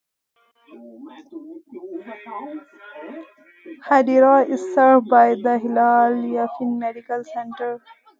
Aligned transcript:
Hadera 3.85 4.43
is 4.49 4.73
served 4.73 5.07
by 5.09 5.35
the 5.35 5.59
Hillel 5.59 6.13
Yaffe 6.23 6.59
Medical 6.79 7.23
Center. 7.23 7.79